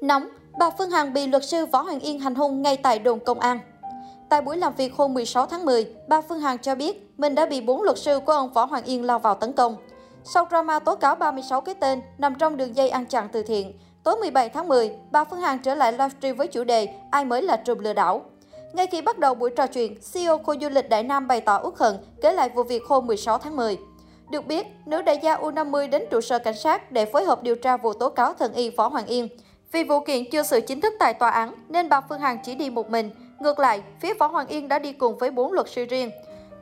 Nóng, 0.00 0.28
bà 0.58 0.70
Phương 0.70 0.90
Hằng 0.90 1.12
bị 1.12 1.26
luật 1.26 1.44
sư 1.44 1.66
Võ 1.66 1.82
Hoàng 1.82 2.00
Yên 2.00 2.18
hành 2.18 2.34
hung 2.34 2.62
ngay 2.62 2.76
tại 2.76 2.98
đồn 2.98 3.20
công 3.20 3.40
an. 3.40 3.58
Tại 4.28 4.42
buổi 4.42 4.56
làm 4.56 4.74
việc 4.74 4.94
hôm 4.94 5.14
16 5.14 5.46
tháng 5.46 5.64
10, 5.64 5.86
bà 6.08 6.20
Phương 6.20 6.40
Hằng 6.40 6.58
cho 6.58 6.74
biết 6.74 7.10
mình 7.18 7.34
đã 7.34 7.46
bị 7.46 7.60
bốn 7.60 7.82
luật 7.82 7.98
sư 7.98 8.20
của 8.26 8.32
ông 8.32 8.52
Võ 8.52 8.64
Hoàng 8.64 8.84
Yên 8.84 9.04
lao 9.04 9.18
vào 9.18 9.34
tấn 9.34 9.52
công. 9.52 9.76
Sau 10.24 10.46
drama 10.50 10.78
tố 10.78 10.96
cáo 10.96 11.14
36 11.14 11.60
cái 11.60 11.74
tên 11.74 12.00
nằm 12.18 12.34
trong 12.34 12.56
đường 12.56 12.76
dây 12.76 12.88
ăn 12.88 13.06
chặn 13.06 13.28
từ 13.32 13.42
thiện, 13.42 13.78
tối 14.02 14.16
17 14.16 14.48
tháng 14.48 14.68
10, 14.68 14.90
bà 15.10 15.24
Phương 15.24 15.40
Hằng 15.40 15.58
trở 15.58 15.74
lại 15.74 15.92
livestream 15.92 16.36
với 16.36 16.46
chủ 16.46 16.64
đề 16.64 16.88
Ai 17.10 17.24
mới 17.24 17.42
là 17.42 17.56
trùm 17.56 17.78
lừa 17.78 17.92
đảo. 17.92 18.22
Ngay 18.72 18.86
khi 18.86 19.02
bắt 19.02 19.18
đầu 19.18 19.34
buổi 19.34 19.50
trò 19.56 19.66
chuyện, 19.66 19.94
CEO 20.12 20.38
khu 20.38 20.54
du 20.60 20.68
lịch 20.68 20.88
Đại 20.88 21.02
Nam 21.02 21.28
bày 21.28 21.40
tỏ 21.40 21.60
uất 21.64 21.74
hận 21.78 21.96
kể 22.22 22.32
lại 22.32 22.48
vụ 22.48 22.62
việc 22.62 22.82
hôm 22.88 23.06
16 23.06 23.38
tháng 23.38 23.56
10. 23.56 23.78
Được 24.30 24.46
biết, 24.46 24.66
nữ 24.86 25.02
đại 25.02 25.18
gia 25.22 25.36
U50 25.36 25.90
đến 25.90 26.02
trụ 26.10 26.20
sở 26.20 26.38
cảnh 26.38 26.56
sát 26.56 26.92
để 26.92 27.06
phối 27.06 27.24
hợp 27.24 27.42
điều 27.42 27.56
tra 27.56 27.76
vụ 27.76 27.92
tố 27.92 28.08
cáo 28.08 28.34
thần 28.34 28.52
y 28.52 28.70
Võ 28.70 28.88
Hoàng 28.88 29.06
Yên. 29.06 29.28
Vì 29.72 29.84
vụ 29.84 30.00
kiện 30.00 30.30
chưa 30.30 30.42
xử 30.42 30.60
chính 30.60 30.80
thức 30.80 30.94
tại 30.98 31.14
tòa 31.14 31.30
án 31.30 31.52
nên 31.68 31.88
bà 31.88 32.00
Phương 32.00 32.20
Hằng 32.20 32.38
chỉ 32.44 32.54
đi 32.54 32.70
một 32.70 32.90
mình. 32.90 33.10
Ngược 33.40 33.58
lại, 33.58 33.82
phía 34.00 34.14
Võ 34.14 34.26
Hoàng 34.26 34.46
Yên 34.46 34.68
đã 34.68 34.78
đi 34.78 34.92
cùng 34.92 35.18
với 35.18 35.30
bốn 35.30 35.52
luật 35.52 35.68
sư 35.68 35.84
riêng. 35.84 36.10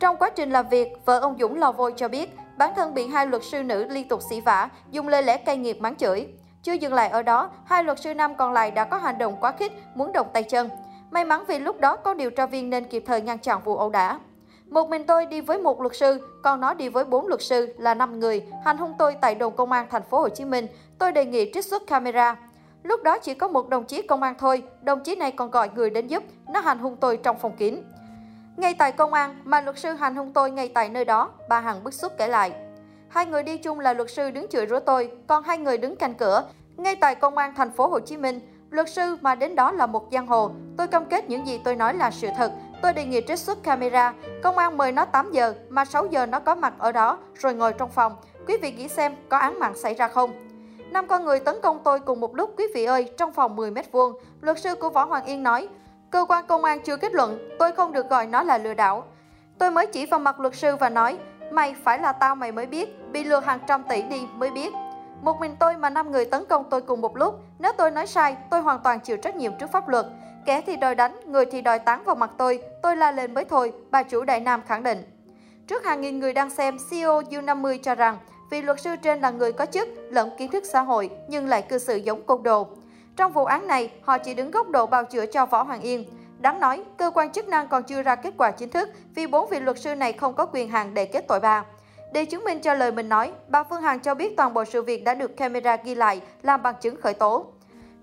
Trong 0.00 0.16
quá 0.16 0.30
trình 0.30 0.50
làm 0.50 0.68
việc, 0.68 0.88
vợ 1.04 1.18
ông 1.18 1.36
Dũng 1.40 1.58
lò 1.58 1.72
vôi 1.72 1.92
cho 1.96 2.08
biết 2.08 2.30
bản 2.56 2.72
thân 2.76 2.94
bị 2.94 3.06
hai 3.06 3.26
luật 3.26 3.42
sư 3.44 3.62
nữ 3.62 3.86
liên 3.88 4.08
tục 4.08 4.20
xỉ 4.30 4.40
vả, 4.40 4.68
dùng 4.90 5.08
lời 5.08 5.22
lẽ 5.22 5.36
cay 5.36 5.56
nghiệt 5.56 5.80
mắng 5.80 5.96
chửi. 5.96 6.26
Chưa 6.62 6.72
dừng 6.72 6.94
lại 6.94 7.08
ở 7.08 7.22
đó, 7.22 7.50
hai 7.64 7.84
luật 7.84 8.00
sư 8.00 8.14
nam 8.14 8.34
còn 8.34 8.52
lại 8.52 8.70
đã 8.70 8.84
có 8.84 8.96
hành 8.96 9.18
động 9.18 9.36
quá 9.40 9.52
khích, 9.52 9.72
muốn 9.94 10.12
động 10.12 10.26
tay 10.32 10.42
chân. 10.42 10.68
May 11.10 11.24
mắn 11.24 11.44
vì 11.48 11.58
lúc 11.58 11.80
đó 11.80 11.96
có 11.96 12.14
điều 12.14 12.30
tra 12.30 12.46
viên 12.46 12.70
nên 12.70 12.84
kịp 12.84 13.04
thời 13.06 13.20
ngăn 13.20 13.38
chặn 13.38 13.60
vụ 13.64 13.76
ẩu 13.76 13.90
đả. 13.90 14.18
Một 14.70 14.88
mình 14.88 15.06
tôi 15.06 15.26
đi 15.26 15.40
với 15.40 15.58
một 15.58 15.80
luật 15.80 15.96
sư, 15.96 16.40
còn 16.42 16.60
nó 16.60 16.74
đi 16.74 16.88
với 16.88 17.04
bốn 17.04 17.26
luật 17.26 17.42
sư 17.42 17.74
là 17.78 17.94
5 17.94 18.20
người, 18.20 18.42
hành 18.64 18.78
hung 18.78 18.94
tôi 18.98 19.16
tại 19.20 19.34
đồn 19.34 19.56
công 19.56 19.72
an 19.72 19.86
thành 19.90 20.02
phố 20.02 20.20
Hồ 20.20 20.28
Chí 20.28 20.44
Minh. 20.44 20.66
Tôi 20.98 21.12
đề 21.12 21.24
nghị 21.24 21.50
trích 21.54 21.64
xuất 21.64 21.86
camera. 21.86 22.36
Lúc 22.82 23.02
đó 23.02 23.18
chỉ 23.18 23.34
có 23.34 23.48
một 23.48 23.68
đồng 23.68 23.84
chí 23.84 24.02
công 24.02 24.22
an 24.22 24.34
thôi, 24.38 24.62
đồng 24.82 25.00
chí 25.00 25.16
này 25.16 25.32
còn 25.32 25.50
gọi 25.50 25.70
người 25.74 25.90
đến 25.90 26.06
giúp, 26.06 26.22
nó 26.48 26.60
hành 26.60 26.78
hung 26.78 26.96
tôi 26.96 27.16
trong 27.16 27.38
phòng 27.38 27.56
kín. 27.56 27.82
Ngay 28.56 28.74
tại 28.74 28.92
công 28.92 29.12
an 29.12 29.36
mà 29.44 29.60
luật 29.60 29.78
sư 29.78 29.92
hành 29.92 30.14
hung 30.14 30.32
tôi 30.32 30.50
ngay 30.50 30.68
tại 30.68 30.88
nơi 30.88 31.04
đó, 31.04 31.30
bà 31.48 31.60
Hằng 31.60 31.84
bức 31.84 31.94
xúc 31.94 32.12
kể 32.18 32.28
lại. 32.28 32.52
Hai 33.08 33.26
người 33.26 33.42
đi 33.42 33.56
chung 33.56 33.80
là 33.80 33.92
luật 33.92 34.10
sư 34.10 34.30
đứng 34.30 34.48
chửi 34.48 34.66
rủa 34.66 34.80
tôi, 34.80 35.10
còn 35.26 35.42
hai 35.42 35.58
người 35.58 35.78
đứng 35.78 35.96
canh 35.96 36.14
cửa. 36.14 36.44
Ngay 36.76 36.96
tại 36.96 37.14
công 37.14 37.38
an 37.38 37.54
thành 37.56 37.70
phố 37.70 37.86
Hồ 37.86 38.00
Chí 38.00 38.16
Minh, 38.16 38.40
luật 38.70 38.90
sư 38.90 39.16
mà 39.20 39.34
đến 39.34 39.54
đó 39.54 39.72
là 39.72 39.86
một 39.86 40.08
giang 40.12 40.26
hồ. 40.26 40.50
Tôi 40.76 40.88
cam 40.88 41.04
kết 41.04 41.28
những 41.28 41.46
gì 41.46 41.60
tôi 41.64 41.76
nói 41.76 41.94
là 41.94 42.10
sự 42.10 42.28
thật. 42.36 42.52
Tôi 42.82 42.92
đề 42.92 43.04
nghị 43.04 43.20
trích 43.28 43.38
xuất 43.38 43.62
camera. 43.62 44.12
Công 44.42 44.58
an 44.58 44.76
mời 44.76 44.92
nó 44.92 45.04
8 45.04 45.32
giờ, 45.32 45.54
mà 45.68 45.84
6 45.84 46.06
giờ 46.06 46.26
nó 46.26 46.40
có 46.40 46.54
mặt 46.54 46.74
ở 46.78 46.92
đó, 46.92 47.18
rồi 47.34 47.54
ngồi 47.54 47.72
trong 47.72 47.90
phòng. 47.90 48.16
Quý 48.46 48.56
vị 48.62 48.72
nghĩ 48.72 48.88
xem 48.88 49.14
có 49.28 49.38
án 49.38 49.58
mạng 49.58 49.74
xảy 49.76 49.94
ra 49.94 50.08
không? 50.08 50.49
Năm 50.90 51.06
con 51.06 51.24
người 51.24 51.40
tấn 51.40 51.54
công 51.62 51.80
tôi 51.84 52.00
cùng 52.00 52.20
một 52.20 52.36
lúc 52.36 52.54
quý 52.58 52.64
vị 52.74 52.84
ơi, 52.84 53.10
trong 53.16 53.32
phòng 53.32 53.56
10 53.56 53.70
mét 53.70 53.92
vuông. 53.92 54.12
Luật 54.40 54.60
sư 54.60 54.74
của 54.74 54.90
Võ 54.90 55.04
Hoàng 55.04 55.24
Yên 55.24 55.42
nói, 55.42 55.68
cơ 56.10 56.26
quan 56.28 56.46
công 56.46 56.64
an 56.64 56.80
chưa 56.84 56.96
kết 56.96 57.14
luận, 57.14 57.38
tôi 57.58 57.72
không 57.72 57.92
được 57.92 58.10
gọi 58.10 58.26
nó 58.26 58.42
là 58.42 58.58
lừa 58.58 58.74
đảo. 58.74 59.04
Tôi 59.58 59.70
mới 59.70 59.86
chỉ 59.86 60.06
vào 60.06 60.20
mặt 60.20 60.40
luật 60.40 60.54
sư 60.54 60.76
và 60.76 60.88
nói, 60.88 61.18
mày 61.50 61.74
phải 61.84 61.98
là 61.98 62.12
tao 62.12 62.34
mày 62.34 62.52
mới 62.52 62.66
biết, 62.66 63.12
bị 63.12 63.24
lừa 63.24 63.40
hàng 63.40 63.58
trăm 63.66 63.82
tỷ 63.88 64.02
đi 64.02 64.20
mới 64.34 64.50
biết. 64.50 64.72
Một 65.22 65.40
mình 65.40 65.56
tôi 65.58 65.76
mà 65.76 65.90
năm 65.90 66.12
người 66.12 66.24
tấn 66.24 66.44
công 66.44 66.64
tôi 66.70 66.80
cùng 66.80 67.00
một 67.00 67.16
lúc, 67.16 67.40
nếu 67.58 67.72
tôi 67.72 67.90
nói 67.90 68.06
sai, 68.06 68.36
tôi 68.50 68.60
hoàn 68.60 68.78
toàn 68.78 69.00
chịu 69.00 69.16
trách 69.16 69.36
nhiệm 69.36 69.52
trước 69.58 69.72
pháp 69.72 69.88
luật. 69.88 70.06
Kẻ 70.46 70.60
thì 70.60 70.76
đòi 70.76 70.94
đánh, 70.94 71.16
người 71.26 71.44
thì 71.46 71.60
đòi 71.62 71.78
tán 71.78 72.04
vào 72.04 72.14
mặt 72.14 72.30
tôi, 72.36 72.62
tôi 72.82 72.96
la 72.96 73.12
lên 73.12 73.34
mới 73.34 73.44
thôi, 73.44 73.72
bà 73.90 74.02
chủ 74.02 74.24
Đại 74.24 74.40
Nam 74.40 74.62
khẳng 74.66 74.82
định. 74.82 75.02
Trước 75.66 75.84
hàng 75.84 76.00
nghìn 76.00 76.18
người 76.18 76.32
đang 76.32 76.50
xem, 76.50 76.76
CEO 76.90 77.20
U50 77.20 77.78
cho 77.82 77.94
rằng 77.94 78.18
vì 78.50 78.62
luật 78.62 78.80
sư 78.80 78.96
trên 79.02 79.20
là 79.20 79.30
người 79.30 79.52
có 79.52 79.66
chức 79.66 79.88
lẫn 80.10 80.30
kiến 80.38 80.50
thức 80.50 80.64
xã 80.66 80.80
hội 80.80 81.10
nhưng 81.28 81.46
lại 81.46 81.62
cư 81.62 81.78
xử 81.78 81.96
giống 81.96 82.22
côn 82.22 82.42
đồ. 82.42 82.66
Trong 83.16 83.32
vụ 83.32 83.44
án 83.44 83.66
này, 83.66 83.90
họ 84.02 84.18
chỉ 84.18 84.34
đứng 84.34 84.50
góc 84.50 84.68
độ 84.68 84.86
bào 84.86 85.04
chữa 85.04 85.26
cho 85.26 85.46
Võ 85.46 85.62
Hoàng 85.62 85.80
Yên. 85.80 86.04
Đáng 86.38 86.60
nói, 86.60 86.82
cơ 86.96 87.10
quan 87.14 87.32
chức 87.32 87.48
năng 87.48 87.68
còn 87.68 87.82
chưa 87.82 88.02
ra 88.02 88.14
kết 88.14 88.34
quả 88.38 88.50
chính 88.50 88.68
thức 88.68 88.88
vì 89.14 89.26
bốn 89.26 89.50
vị 89.50 89.60
luật 89.60 89.78
sư 89.78 89.94
này 89.94 90.12
không 90.12 90.34
có 90.34 90.46
quyền 90.46 90.68
hạn 90.68 90.94
để 90.94 91.04
kết 91.04 91.24
tội 91.28 91.40
bà. 91.40 91.64
Để 92.12 92.24
chứng 92.24 92.44
minh 92.44 92.60
cho 92.60 92.74
lời 92.74 92.92
mình 92.92 93.08
nói, 93.08 93.32
bà 93.48 93.62
Phương 93.62 93.82
Hằng 93.82 94.00
cho 94.00 94.14
biết 94.14 94.36
toàn 94.36 94.54
bộ 94.54 94.64
sự 94.64 94.82
việc 94.82 95.04
đã 95.04 95.14
được 95.14 95.36
camera 95.36 95.76
ghi 95.76 95.94
lại 95.94 96.20
làm 96.42 96.62
bằng 96.62 96.74
chứng 96.80 97.00
khởi 97.00 97.14
tố. 97.14 97.46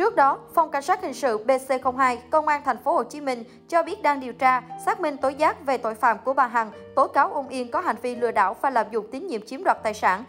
Trước 0.00 0.16
đó, 0.16 0.38
Phòng 0.54 0.70
Cảnh 0.70 0.82
sát 0.82 1.02
hình 1.02 1.14
sự 1.14 1.44
BC02, 1.46 2.16
Công 2.30 2.48
an 2.48 2.62
thành 2.64 2.76
phố 2.84 2.92
Hồ 2.92 3.04
Chí 3.04 3.20
Minh 3.20 3.44
cho 3.68 3.82
biết 3.82 4.02
đang 4.02 4.20
điều 4.20 4.32
tra, 4.32 4.62
xác 4.86 5.00
minh 5.00 5.16
tố 5.16 5.28
giác 5.28 5.66
về 5.66 5.78
tội 5.78 5.94
phạm 5.94 6.18
của 6.24 6.32
bà 6.32 6.46
Hằng, 6.46 6.70
tố 6.94 7.06
cáo 7.06 7.32
ông 7.32 7.48
Yên 7.48 7.70
có 7.70 7.80
hành 7.80 7.96
vi 8.02 8.14
lừa 8.14 8.30
đảo 8.30 8.56
và 8.60 8.70
lạm 8.70 8.86
dụng 8.90 9.06
tín 9.10 9.26
nhiệm 9.26 9.46
chiếm 9.46 9.64
đoạt 9.64 9.76
tài 9.82 9.94
sản, 9.94 10.24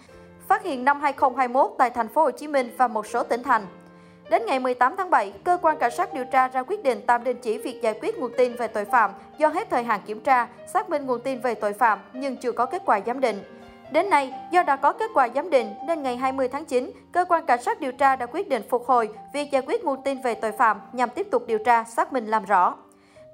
phát 0.48 0.64
hiện 0.64 0.86
năm 0.86 1.02
2021 1.02 1.72
tại 1.78 1.90
thành 1.90 2.08
phố 2.08 2.24
Hồ 2.24 2.32
Chí 2.32 2.48
Minh 2.48 2.76
và 2.78 2.88
một 2.88 3.08
số 3.08 3.24
tỉnh 3.24 3.44
thành. 3.44 3.66
Đến 4.30 4.46
ngày 4.46 4.59
18 4.59 4.96
tháng 4.98 5.09
7, 5.09 5.34
cơ 5.44 5.58
quan 5.62 5.78
cảnh 5.78 5.92
sát 5.98 6.14
điều 6.14 6.26
tra 6.26 6.48
ra 6.48 6.64
quyết 6.64 6.84
định 6.84 7.02
tạm 7.08 7.24
đình 7.24 7.38
chỉ 7.42 7.58
việc 7.58 7.82
giải 7.82 8.00
quyết 8.02 8.18
nguồn 8.18 8.32
tin 8.38 8.56
về 8.56 8.68
tội 8.68 8.86
phạm 8.86 9.12
do 9.38 9.48
hết 9.48 9.70
thời 9.70 9.84
hạn 9.84 10.02
kiểm 10.06 10.20
tra, 10.20 10.48
xác 10.74 10.90
minh 10.90 11.06
nguồn 11.06 11.22
tin 11.22 11.42
về 11.42 11.56
tội 11.56 11.74
phạm 11.74 12.00
nhưng 12.14 12.38
chưa 12.38 12.52
có 12.52 12.66
kết 12.66 12.82
quả 12.86 13.00
giám 13.06 13.20
định. 13.20 13.60
Đến 13.91 14.09
nay, 14.09 14.34
do 14.52 14.63
đã 14.63 14.75
có 14.75 14.94
kết 14.94 15.12
quả 15.13 15.28
giám 15.35 15.50
định 15.50 15.74
nên 15.88 16.03
ngày 16.03 16.18
20 16.18 16.47
tháng 16.47 16.66
9, 16.66 16.91
cơ 17.12 17.25
quan 17.29 17.46
cảnh 17.46 17.62
sát 17.63 17.79
điều 17.79 17.91
tra 17.91 18.16
đã 18.16 18.25
quyết 18.25 18.50
định 18.50 18.63
phục 18.69 18.85
hồi 18.85 19.09
việc 19.34 19.52
giải 19.52 19.62
quyết 19.68 19.84
nguồn 19.84 20.02
tin 20.03 20.22
về 20.22 20.35
tội 20.35 20.52
phạm 20.52 20.81
nhằm 20.94 21.09
tiếp 21.09 21.28
tục 21.31 21.44
điều 21.47 21.57
tra, 21.57 21.84
xác 21.84 22.13
minh 22.13 22.28
làm 22.28 22.46
rõ. 22.46 22.75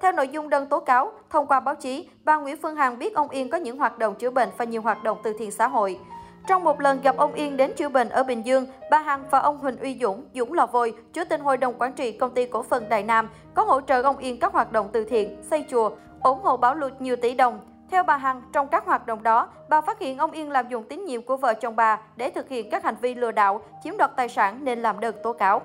Theo 0.00 0.12
nội 0.12 0.28
dung 0.28 0.48
đơn 0.48 0.66
tố 0.66 0.80
cáo, 0.80 1.12
thông 1.30 1.46
qua 1.46 1.60
báo 1.60 1.74
chí, 1.74 2.08
bà 2.24 2.36
Nguyễn 2.36 2.56
Phương 2.62 2.76
Hằng 2.76 2.98
biết 2.98 3.14
ông 3.14 3.28
Yên 3.28 3.50
có 3.50 3.58
những 3.58 3.78
hoạt 3.78 3.98
động 3.98 4.14
chữa 4.14 4.30
bệnh 4.30 4.48
và 4.56 4.64
nhiều 4.64 4.82
hoạt 4.82 5.02
động 5.02 5.18
từ 5.22 5.34
thiện 5.38 5.50
xã 5.50 5.68
hội. 5.68 5.98
Trong 6.46 6.64
một 6.64 6.80
lần 6.80 7.00
gặp 7.00 7.16
ông 7.16 7.34
Yên 7.34 7.56
đến 7.56 7.72
chữa 7.76 7.88
bệnh 7.88 8.08
ở 8.08 8.22
Bình 8.22 8.46
Dương, 8.46 8.66
bà 8.90 8.98
Hằng 8.98 9.24
và 9.30 9.38
ông 9.38 9.58
Huỳnh 9.58 9.76
Uy 9.76 9.98
Dũng, 10.00 10.24
Dũng 10.34 10.52
Lò 10.52 10.66
Vôi, 10.66 10.94
Chủ 11.12 11.22
tịch 11.28 11.40
Hội 11.40 11.56
đồng 11.56 11.74
Quản 11.78 11.92
trị 11.92 12.12
Công 12.12 12.34
ty 12.34 12.46
Cổ 12.46 12.62
phần 12.62 12.88
Đại 12.88 13.02
Nam, 13.02 13.28
có 13.54 13.64
hỗ 13.64 13.80
trợ 13.80 14.02
ông 14.02 14.16
Yên 14.18 14.40
các 14.40 14.52
hoạt 14.52 14.72
động 14.72 14.88
từ 14.92 15.04
thiện, 15.04 15.42
xây 15.50 15.64
chùa, 15.70 15.90
ủng 16.22 16.42
hộ 16.42 16.56
bảo 16.56 16.74
lụt 16.74 16.92
nhiều 17.00 17.16
tỷ 17.16 17.34
đồng. 17.34 17.60
Theo 17.90 18.02
bà 18.02 18.16
Hằng, 18.16 18.42
trong 18.52 18.68
các 18.68 18.86
hoạt 18.86 19.06
động 19.06 19.22
đó, 19.22 19.48
bà 19.68 19.80
phát 19.80 19.98
hiện 19.98 20.18
ông 20.18 20.30
Yên 20.30 20.50
lạm 20.50 20.68
dụng 20.68 20.84
tín 20.88 21.04
nhiệm 21.04 21.22
của 21.22 21.36
vợ 21.36 21.54
chồng 21.54 21.76
bà 21.76 21.98
để 22.16 22.30
thực 22.30 22.48
hiện 22.48 22.70
các 22.70 22.84
hành 22.84 22.96
vi 23.00 23.14
lừa 23.14 23.32
đảo, 23.32 23.60
chiếm 23.84 23.96
đoạt 23.96 24.10
tài 24.16 24.28
sản 24.28 24.64
nên 24.64 24.82
làm 24.82 25.00
đơn 25.00 25.14
tố 25.22 25.32
cáo. 25.32 25.62